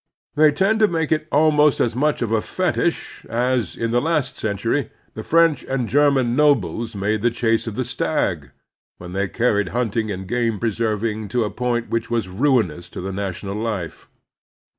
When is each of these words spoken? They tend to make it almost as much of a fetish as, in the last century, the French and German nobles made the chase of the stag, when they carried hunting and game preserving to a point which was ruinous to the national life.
They 0.33 0.51
tend 0.51 0.79
to 0.79 0.87
make 0.87 1.11
it 1.11 1.27
almost 1.31 1.79
as 1.79 1.95
much 1.95 2.23
of 2.23 2.31
a 2.31 2.41
fetish 2.41 3.23
as, 3.25 3.75
in 3.77 3.91
the 3.91 4.01
last 4.01 4.35
century, 4.35 4.89
the 5.13 5.21
French 5.21 5.63
and 5.65 5.87
German 5.87 6.35
nobles 6.35 6.95
made 6.95 7.21
the 7.21 7.29
chase 7.29 7.67
of 7.67 7.75
the 7.75 7.83
stag, 7.83 8.49
when 8.97 9.13
they 9.13 9.27
carried 9.27 9.69
hunting 9.77 10.09
and 10.09 10.27
game 10.27 10.57
preserving 10.57 11.27
to 11.27 11.43
a 11.43 11.51
point 11.51 11.91
which 11.91 12.09
was 12.09 12.27
ruinous 12.27 12.89
to 12.89 12.99
the 13.01 13.13
national 13.13 13.53
life. 13.53 14.09